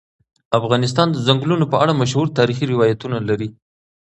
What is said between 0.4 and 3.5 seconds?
افغانستان د ځنګلونه په اړه مشهور تاریخی روایتونه لري.